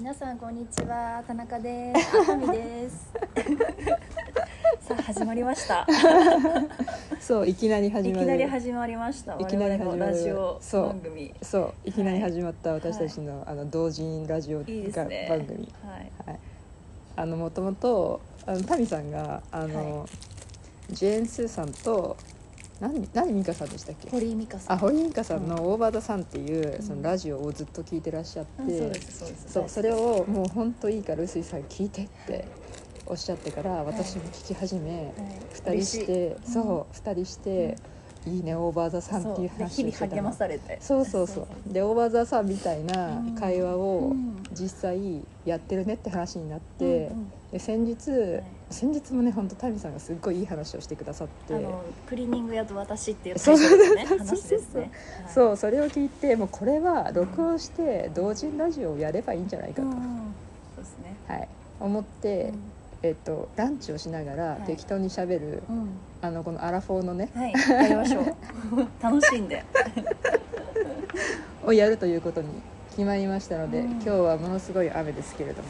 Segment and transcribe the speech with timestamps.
[0.00, 1.22] 皆さんこんにちは。
[1.26, 2.16] 田中です。
[2.24, 3.12] 赤見です。
[4.80, 5.86] さあ始まりました。
[7.20, 8.24] そういきなりい始まる。
[8.24, 9.36] きなり始まりました。
[9.38, 10.12] いきなり我々の始まる。
[10.12, 15.26] ラジオそう番組そういきなり始まった私たちの,、あの同人ラジオいいですがね。
[15.28, 15.70] 番組。
[15.84, 16.12] はい。
[16.26, 16.38] はい。
[17.16, 20.06] あのもともとあのタミさんがあの、は
[20.88, 22.16] ジェーン・スーさんと
[22.80, 24.10] 何何ミカさんでしたっけ？
[24.10, 24.76] 堀井美香さん。
[24.76, 26.82] あ堀井美香さんの「オーバー・ザ・サン」っていう、うん。
[26.82, 32.44] そのラジオをずっと聞いてらっしゃって、うんそうですそうですそうそれをもう本当いいから臼井さん聞いてって
[33.06, 35.12] おっしゃってから私も聞き始め、はい
[35.52, 37.76] 二人してそう二人して、
[38.26, 40.32] いいねオーバー・ザ・サンっていう話をしてたの。
[40.32, 40.78] されて。
[40.80, 41.72] そうそうそう。
[41.72, 44.36] でオーバー・ザ・サンみたいな会話をうん。
[44.52, 47.32] 実際やってるねって話になって、うんうん。
[47.52, 48.42] で先日、い。
[48.70, 51.54] 先日もね本当タミさんがすっごいいい話をしてくださって。
[51.54, 53.62] あのクリーニング屋と私っていうタイト
[54.06, 54.90] 話ですね
[55.24, 55.32] はい。
[55.32, 59.92] そうそれを聞いてもうこれは録音して同人ラジオをやればいいんじゃないかと、うん。
[59.92, 60.34] うん
[60.74, 61.16] そうですね。
[61.26, 61.48] はい、
[61.80, 62.52] 思って、
[63.02, 64.62] えっと、ランチをしながらはい。
[64.66, 65.82] 適当にしゃべる、うん。
[65.82, 68.26] うんあのこのアラフォーのねはいやりましょう。
[69.02, 69.64] 楽しんで。
[71.64, 72.48] をやるということに
[72.90, 73.90] 決まりましたので、うん。
[73.92, 75.68] 今日はものすごい雨ですけれども、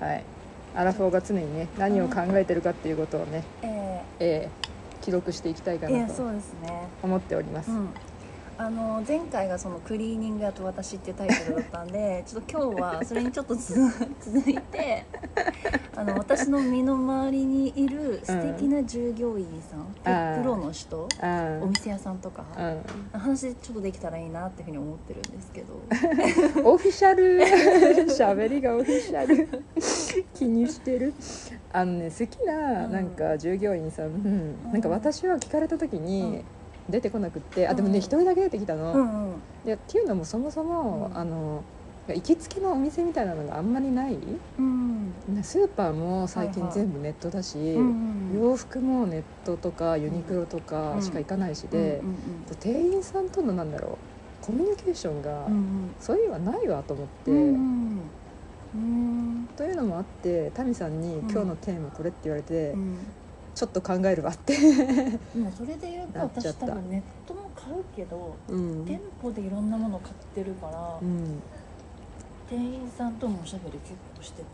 [0.00, 0.12] はい。
[0.12, 0.24] はい、
[0.74, 4.50] アラフォーが常にね何を考えてるかっていうことをね、ええ。
[4.64, 4.68] ー
[5.00, 6.22] 記録していきたいかなと
[7.02, 7.70] 思っております。
[7.70, 7.88] うん、
[8.60, 13.74] あの前回がその「クリーニング屋と私」ってタイトルだったんで ちょっと今日はそれにちょっとつ
[14.20, 15.04] 続いて
[15.94, 21.08] あの私の身の回りにいる素敵な従業員さん、プロの人
[21.62, 25.74] お店屋さんとか、うん話ちょっとできたらいいなっていうふうに思ってるんですけど。
[26.70, 27.38] オフィシャル。
[28.06, 29.48] 喋りがオフィシャル。
[30.34, 31.14] 気にしてる。
[31.72, 32.92] あのね好きなうん。
[32.92, 34.72] なんか従業員さん、うん。
[34.72, 36.44] なんか私は聞かれた時うにん
[36.88, 39.42] 出てこなくって、あでもうんね一人だけ出てきたの、うんうん。
[39.64, 41.16] でっていうのもそもそも、うん。
[41.18, 41.62] あの
[42.08, 44.14] 行きつけのお店みたいなのがあんまりない。
[44.58, 45.12] うん。
[45.28, 46.78] ねスーパーも最近はいはい。
[46.80, 52.44] 全部ネットだし、うん洋服もネットとかユニクロとかしか行かないしで、うん。
[52.58, 54.04] 店員さんとのなんだろう
[54.40, 55.96] コミュニケーションが、うんうん。
[55.98, 58.10] そういうのはないわと思って、うんうん。
[58.74, 59.48] うん。
[59.56, 62.98] というのもあってタミさんにうん「今日のテーマこれ」って言われて、うん
[63.58, 64.60] ちょっと考えるわって、で
[65.40, 68.84] もそれで言うと私多分ネットも買うけどうん。
[68.84, 71.42] 店舗でいろんなもの買ってるから、うん、
[72.48, 74.46] 店員さんともおしゃべり結構してて、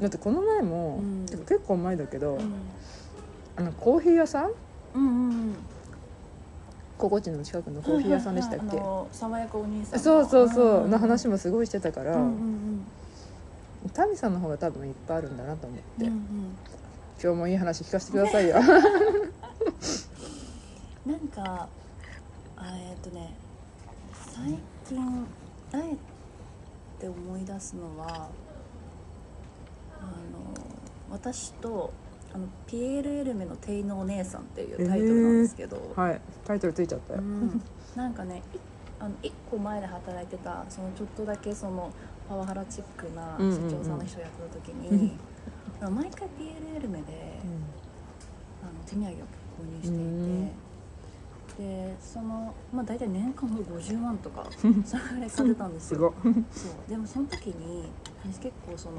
[0.00, 1.26] だってこの前も、うん。
[1.26, 2.54] 結構前だけど、うん、
[3.56, 4.52] あのコーヒー屋さん？
[4.94, 5.56] うんうんうん。
[6.96, 8.80] ココチの近くのコーヒー屋さんでしたっけ、
[9.12, 10.02] 爽やかお兄さんの。
[10.02, 12.86] そうそうそう、んの話もすごいしてたから、うんうん。
[13.92, 16.56] タミさんの方が多分いっぱいあるんだなと思って、うんうん
[17.22, 18.56] 今日もいい話聞かせてくださいよ。
[18.58, 18.66] うん
[21.06, 21.68] なんか
[22.56, 23.36] あえっとね
[24.12, 25.26] 最近
[25.72, 25.96] あえ
[26.98, 28.28] て思い出すのは
[30.00, 30.12] あの
[31.10, 31.92] 私と
[32.34, 36.20] あのピエール・エルメの「店員のお姉さん」っていうタイトルなんですけど、はい。
[36.44, 37.62] タイトルついちゃったよ、うん、
[37.94, 38.58] なんかねい
[38.98, 41.92] あの1個前で働いてたそのちょっとだけその
[42.28, 45.10] パワハラチックなうんうんうん社長さんの人をやってた時に、あの
[45.80, 47.38] 毎回 PLL 目で、
[48.62, 54.72] あの手土産を購入していて、でその、まあ、大体年間もう50万とか それ
[55.14, 56.34] ぐらい買ってたんですすよそう。
[56.88, 57.88] でもその時に
[58.24, 58.96] 私結構その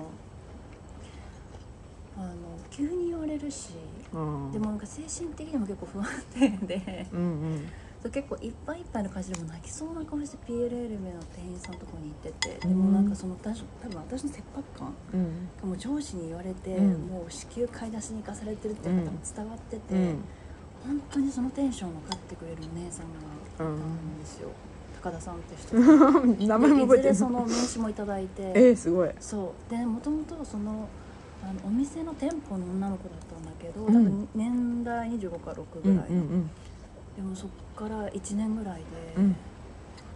[2.18, 2.34] あの
[2.72, 3.74] 急に言われるし
[4.14, 4.52] うん。
[4.52, 7.08] でもなんか精神的にも結構不安定で。
[7.14, 7.68] うん
[8.09, 15.50] 結構いっぱいいっぱいの感じでも泣きそうな顔して PLL 目の店員さんのとこに行っててでもなんかその私多分私の切迫感うん。
[15.62, 17.07] がもう上司に言われて、うん。
[17.07, 20.23] もう至急買い出しに行かされてるっていう方も伝わってて、うん。
[20.85, 24.50] 本当にそのテンションを分かってくれるお姉さんがいたんですよ、
[25.01, 25.75] 高田さんって人。
[26.47, 29.09] 名前も覚えてるでいずれその名刺もいただいてえー、すごい。
[29.19, 29.72] そう。
[29.72, 30.88] でもともとその
[31.44, 33.94] あのお店の店舗の女の子だったんだけど、うん。
[33.94, 36.50] 多分年代25か6ぐらいの、うんうん
[37.18, 38.84] でもそっから1年ぐらいで
[39.18, 39.36] うん。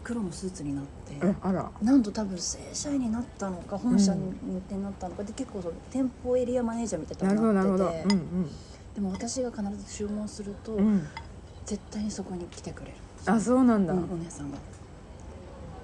[0.04, 1.72] 黒のスーツになって、えあら。
[1.82, 8.50] なんと多分正社員になったのか本社に入店になったのかで結構その店舗エリアマネージャーみたいなになってて、うん
[8.96, 10.86] でも私が必ず注文すると、うん。
[10.86, 11.08] うん
[11.64, 14.58] 絶対にそこに来てくれる、あそうなんだ、うんお姉さんが、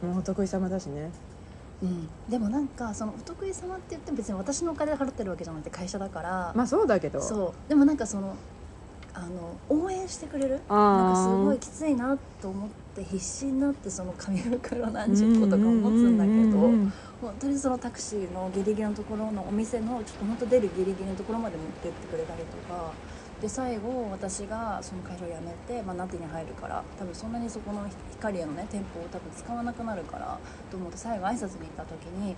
[0.02, 1.12] もうお得意様だしね。
[1.82, 7.22] うん、でもなんかそのお得意様って言っても別に私のお金で払ってるわけじゃなくて会社だから、まあそうだけど。
[7.22, 7.70] そう。
[7.70, 8.36] でもなんかその
[9.18, 10.60] あの応援してくれる？
[10.70, 16.94] あなんかすーごいきついなと思って必死になってその紙袋何十個とかを持つんだけど、うんうんうんうん。
[17.22, 22.92] 本当にそのタクシーのギリギリのところのお店のちょっと本当出るギリギリのところまで持ってってくれたりとか
[23.42, 30.40] で最後私がその会社を辞めて、まあ、ナテに入るから多分そんなにそこの光へのね店舗を多分使わなくなるから
[30.72, 32.36] と思って最後挨拶に行った時に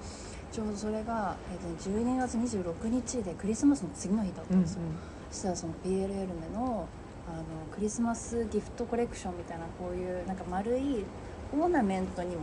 [0.52, 4.82] ちょうどそれが、えーと12月26日でクリスマスの次の日だったうんんですよ、
[5.32, 6.88] そしたらその PLL メの
[7.28, 11.06] あのクリスマスギフトコレクションみたいなこういうなんか丸い
[11.54, 12.42] オーナメントにも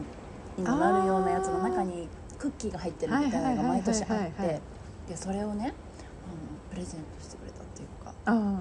[0.57, 4.61] にもなるようなやつの中にクッキーが入ってるみたいなのが毎年あって。
[5.09, 5.73] でそれをねあの
[6.71, 8.13] プレゼントしてくれたっていうか。
[8.25, 8.61] あ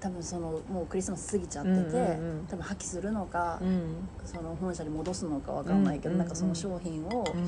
[0.00, 2.46] 多分そのもうクリスマス過ぎちゃってて、うんうんうん。
[2.46, 4.08] 多分破棄するのか、あうん。
[4.24, 7.42] その本社に戻すのかわかんないけど、うんなんかその商品を、うん。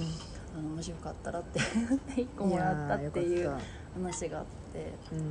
[0.59, 1.61] あのもしよかったらって
[2.15, 3.57] 1個もらったっていう
[3.95, 4.93] 話があって。
[5.09, 5.23] たうん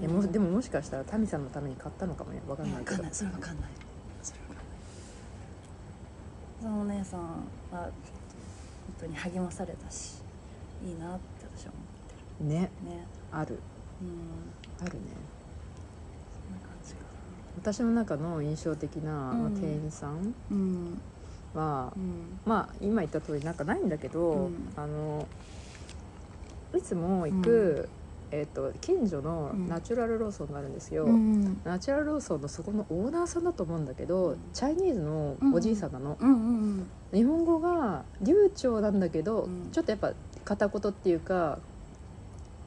[0.00, 2.42] いやもでももしかしたらタミさんのために買ったのかもね。
[2.48, 2.92] わかんないけど。
[2.92, 3.14] わかんない。
[3.14, 3.70] それわかんない。
[4.22, 4.66] それわかんない。
[6.60, 7.28] そのお姉さんは
[7.70, 7.90] 本
[9.00, 10.22] 当に励まされたし
[10.84, 11.72] いいなって私は
[12.40, 12.90] 思ねってる。
[12.90, 13.06] ね。
[13.30, 13.58] ある。
[14.02, 14.84] うん。
[14.84, 15.00] あるね。
[16.48, 17.00] そんな感じか
[17.56, 21.00] 私の中の印象的な、店員さんなうん。
[21.54, 22.40] は、うん。
[22.44, 24.72] まあ今言った通りなんかないんだけど、うん。
[24.76, 25.26] あの
[26.76, 27.88] いつも行く、
[28.34, 29.68] えー、と近所のうん。
[29.68, 34.38] ナチュラルローソンがあるんですよ、うんナチュラルローソンのそこのオーナーさんだと思うんだけど、うん。
[34.52, 36.18] チャイニーズのおじいさんなの、
[37.12, 39.70] 日本語が流暢なんだけど、うん。
[39.70, 40.12] ちょっとやっぱ
[40.44, 41.58] 片言っていうか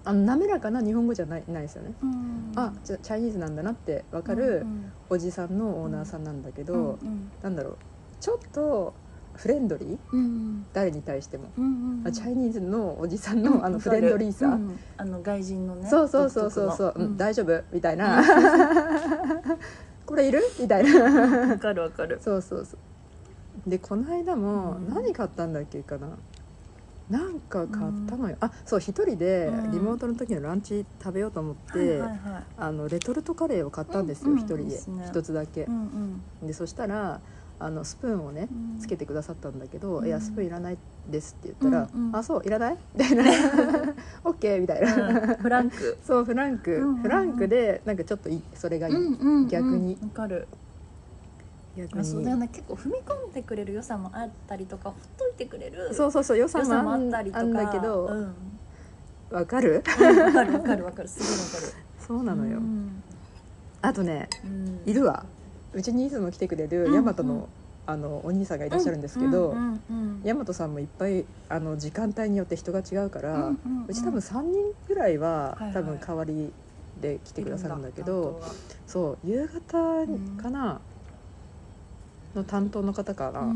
[0.06, 2.54] あの滑らかな日本語じゃないないですよね、うん。
[2.56, 7.00] あじゃあチャイニーズなんだなって分かるうんおじさんのオーナーさんなんだけど、う
[7.44, 7.78] なんだろう。
[8.20, 8.94] ちょっと
[9.38, 9.98] フレンドリー？
[10.12, 17.18] うん誰に対しても、うんうんあチャイニーズのおじさんのあのフレンドリーさ、うんあの外人のねそうそうそうそうそう、うん。
[17.18, 17.64] 大丈夫？
[17.72, 18.22] みたいな。
[20.06, 20.42] これいる？
[20.60, 21.06] みたいな。
[21.06, 22.20] うんわかるわかる。
[22.22, 22.78] そうそうそ
[23.66, 23.70] う。
[23.70, 24.94] でこの間もうん。
[24.94, 26.10] 何買ったんだっけかな。
[27.10, 29.72] なんか買ったのよ、あそう一人でうん。
[29.72, 32.02] リモートの時のランチ食べようと思って、
[32.58, 34.38] あのレトルトカレーを買ったんですようん。
[34.40, 34.64] 一、人で。
[34.64, 35.06] いいですね。
[35.08, 35.64] 一つだけ。
[35.64, 36.22] う、ん。
[36.44, 37.22] でそしたら
[37.60, 38.80] あのスプーンをねうん。
[38.80, 40.08] つけてくださったんだけど「うん。
[40.08, 40.78] いやスプーンいらない
[41.08, 42.16] です」って言ったら「うんうん。
[42.16, 43.24] あそういらない?」みたいな
[44.24, 45.36] 「オッケー」みたいな、うん。
[45.38, 45.98] フランク。
[46.04, 48.96] そうフランク、フランクでなんかちょっといいそれがいい、
[49.50, 49.98] 逆に。
[50.02, 50.48] わかる。
[51.76, 52.02] 逆に。
[52.02, 52.48] あそうだよね。
[52.50, 52.94] 結構踏み
[53.28, 57.40] 込んでくれる良さもあったりとかほっといてくれるそうそうそう予良さもあったりとか。
[57.42, 58.22] あんだけどわ、う
[59.44, 59.46] ん。
[59.48, 59.84] かる？
[60.00, 61.08] うんわかるわかるわかる。
[61.10, 61.74] すごいわかる。
[62.00, 63.04] そうなのよ、うん。
[63.82, 64.82] あとねうん。
[64.86, 65.26] いるわ
[65.78, 67.48] うちにいつも来てくれるうんヤマトの,、
[67.86, 70.22] あのお兄さんがいらっしゃるんですけど、うんうんうん。
[70.24, 73.86] ヤマトさんもいっぱいあの時間帯によって人が違うから、ううんうん。
[73.88, 74.52] うんち多分3人
[74.88, 75.74] ぐらいは、はいはい。
[75.76, 76.52] 多分代わり
[77.00, 78.42] で来てくださるんだけど
[78.88, 80.82] そう夕方かな、
[82.36, 83.54] の担当の方かな、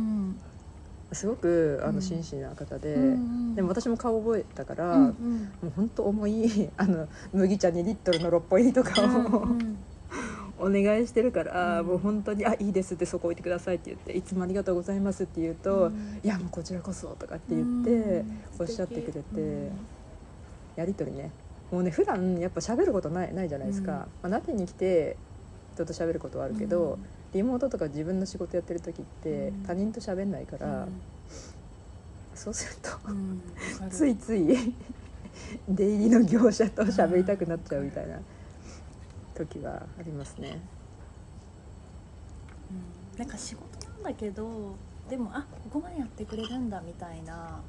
[1.12, 1.96] すごくあうん。
[1.96, 3.16] の真摯な方で、うんう
[3.52, 3.56] ん。
[3.56, 9.20] でも私も顔覚えたから、うんもう本当重いあの麦茶2リットルの6本入りとかを、うんう
[9.64, 9.86] ん
[10.62, 11.88] お願いしてるから、うん。
[11.88, 16.20] もう本当に「あいいです」ってそこ置いてくださいって言って「いつもありがとうございます」って言うと「うん。
[16.24, 18.42] いやもうこちらこそ」とかって言って、うん。
[18.60, 19.72] おっしゃってくれて、うん。
[20.76, 21.32] やり取りね。
[21.72, 23.98] もうね普段やっぱ喋ることないないじゃないですか、うん。
[23.98, 25.18] まあ、ナテに来て
[25.74, 27.00] 人と喋ることはあるけど、
[27.34, 29.64] リモートとか自分の仕事やってる時ってうん。
[29.64, 30.88] 他人と喋んないかうんら、
[32.36, 32.90] そうすると
[33.90, 34.48] ついつい
[35.68, 38.20] 出入りの業者と喋りたくなっちゃうみたいな
[39.34, 40.60] 時はありますね。
[43.14, 43.20] うん。
[43.20, 44.76] なんか仕事なんだけど
[45.10, 47.60] でもあここまでやってくれるんだみたいな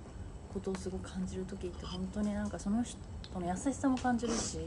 [0.53, 2.99] ことをすごく感じる時って本当になんかその人
[3.39, 4.59] の優しさも感じるし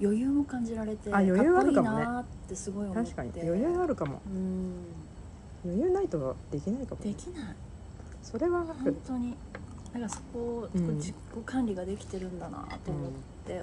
[0.00, 2.02] 余裕も感じられてあ余裕あるかもね。
[2.02, 3.10] っこいいなってすごい思って。
[3.12, 3.48] 確かに。
[3.48, 4.20] 余裕あるかも。
[4.26, 4.72] うん。
[5.64, 7.54] 余裕ないとできないかもできない。
[8.20, 9.36] それはあ本る当に。
[9.92, 11.14] なんかそこを、自己
[11.44, 13.10] 管理ができてるんだなと思っ
[13.46, 13.60] て、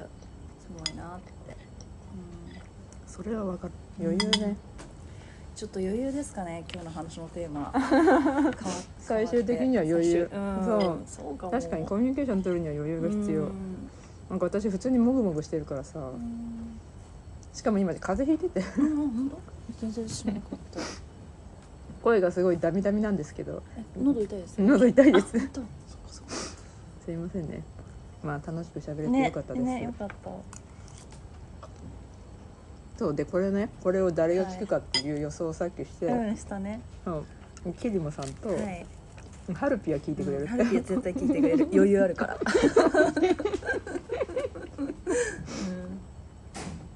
[0.60, 1.56] すごいなって、うん、
[3.08, 3.74] それはわかる。
[4.00, 4.56] 余裕ね、
[5.56, 7.74] ちょっと余裕ですかね今日の話のテーマ。
[9.00, 10.30] 最終的には余裕。
[10.32, 11.38] ううん、そう。
[11.38, 13.90] 確かにコミュニケーション取るには余裕が必要、うん。
[14.30, 16.00] なんか私普通にもぐもぐしてるからさ。
[16.00, 16.80] うん。
[17.54, 18.68] しかも今風邪ひいてて。
[19.82, 20.80] 全然しなかった。
[22.04, 23.62] 声がすごいダミダミなんですけど。
[23.78, 24.62] え喉痛いです？
[24.62, 25.32] 喉痛いです。
[27.04, 27.64] すいませんね。
[28.24, 30.30] まあ楽しく喋れてねよかったです、ねよかった
[33.00, 36.82] そうでこれねこれを誰が聞くかっていう予想をさっきして、うんしたね。
[37.06, 37.70] う。
[37.70, 38.86] んキリモさんと、はい。
[39.54, 41.70] ハルピは聞いてくれるハルピは 絶対聞いてくれる。
[41.72, 42.36] 余裕あるから。
[42.36, 42.44] うん。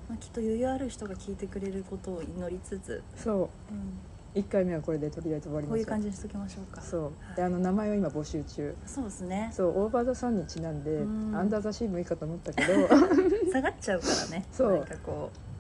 [0.10, 3.74] まあ、きっと余裕ある人が聞いてくれることを祈りつつ、そう。
[3.74, 6.82] ん、1回目はこれでとりあえず終わりこういう感じにしときましょうか。
[6.82, 7.36] そう。
[7.38, 8.76] であの名前を今募集中。
[8.86, 9.52] そうですね。
[9.54, 11.34] そうオーバー・ザ・サンにちなんでうん。
[11.34, 12.88] アンダー・ザ・シーもいいかと思ったけど。
[13.54, 14.46] 下がっちゃうからね。
[14.52, 14.72] そう。
[14.74, 15.53] なんかこオ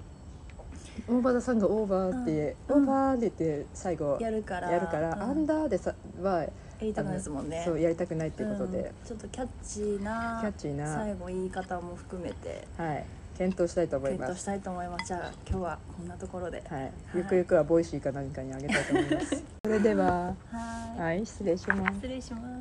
[1.07, 2.83] ーバー・ザ・サンがオーバーって、うん。
[2.83, 4.71] オーバーって言って最後うやるから。
[4.71, 5.21] やるから、うん。
[5.21, 6.49] アンダーでさはや
[6.81, 7.63] りたくないですもんね。
[7.65, 9.07] そうやりたくないっていうことで、うん。
[9.07, 10.95] ちょっとキャッチーなキャッチーな。
[10.95, 12.67] 最後言い方も含めて。
[12.77, 13.05] はい。
[13.37, 14.19] 検討したいと思います。
[14.19, 15.07] 検討したいと思います。
[15.07, 16.63] じゃあ今日はこんなところで。
[16.69, 16.91] はい、はい。
[17.15, 19.43] ゆくゆくは Voicyか何かにあげたいと思います。
[19.65, 20.35] それでは。
[20.51, 20.99] はい。
[20.99, 21.95] はい失礼します。
[21.95, 22.52] 失礼します